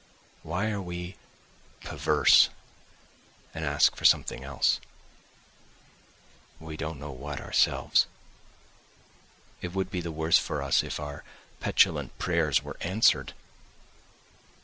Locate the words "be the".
9.91-10.11